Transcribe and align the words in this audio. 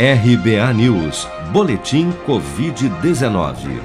RBA 0.00 0.72
News, 0.72 1.28
Boletim 1.52 2.12
Covid-19. 2.26 3.78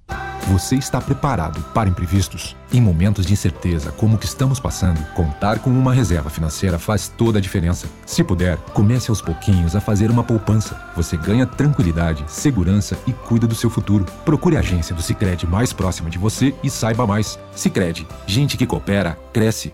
Você 0.47 0.75
está 0.75 1.01
preparado 1.01 1.59
para 1.73 1.89
imprevistos? 1.89 2.55
Em 2.71 2.79
momentos 2.79 3.25
de 3.25 3.33
incerteza 3.33 3.91
como 3.91 4.15
o 4.15 4.17
que 4.19 4.27
estamos 4.27 4.59
passando, 4.59 5.03
contar 5.15 5.57
com 5.57 5.71
uma 5.71 5.91
reserva 5.91 6.29
financeira 6.29 6.77
faz 6.77 7.07
toda 7.07 7.39
a 7.39 7.41
diferença. 7.41 7.87
Se 8.05 8.23
puder, 8.23 8.57
comece 8.73 9.09
aos 9.09 9.23
pouquinhos 9.23 9.75
a 9.75 9.81
fazer 9.81 10.11
uma 10.11 10.23
poupança. 10.23 10.79
Você 10.95 11.17
ganha 11.17 11.47
tranquilidade, 11.47 12.23
segurança 12.27 12.95
e 13.07 13.11
cuida 13.11 13.47
do 13.47 13.55
seu 13.55 13.71
futuro. 13.71 14.05
Procure 14.23 14.55
a 14.55 14.59
agência 14.59 14.95
do 14.95 15.01
Sicredi 15.01 15.47
mais 15.47 15.73
próxima 15.73 16.11
de 16.11 16.19
você 16.19 16.53
e 16.63 16.69
saiba 16.69 17.07
mais. 17.07 17.39
Sicredi, 17.55 18.05
gente 18.27 18.55
que 18.55 18.67
coopera 18.67 19.17
cresce. 19.33 19.73